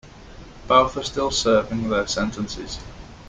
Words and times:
Both 0.67 0.97
are 0.97 1.03
still 1.03 1.29
serving 1.29 1.89
their 1.89 2.07
sentences. 2.07 2.79